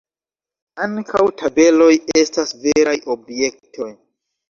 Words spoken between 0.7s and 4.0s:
Ankaŭ tabeloj estas veraj objektoj.